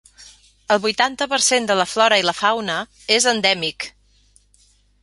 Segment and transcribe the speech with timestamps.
[0.75, 2.79] El vuitanta per cent de la flora i la fauna
[3.19, 3.89] és endèmic.